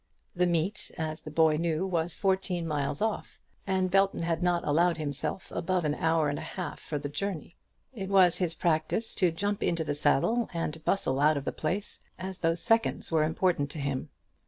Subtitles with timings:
[0.35, 4.97] The meet, as the boy knew, was fourteen miles off, and Belton had not allowed
[4.97, 7.53] himself above an hour and a half for the journey.
[7.93, 12.01] It was his practice to jump into the saddle and bustle out of the place,
[12.17, 14.09] as though seconds were important to him.